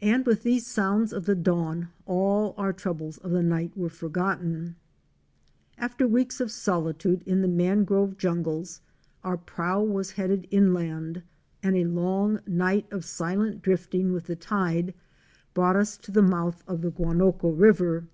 [0.00, 4.76] And with these sounds of the dawn all our troubles of the night were forgotten.
[5.76, 8.80] After weeks of solitude in the mangrove jungles
[9.22, 11.22] our prow was headed inland
[11.62, 14.94] and a long night of silent drifting with the tide
[15.52, 18.06] brought us to the mouth of the Guanoco River.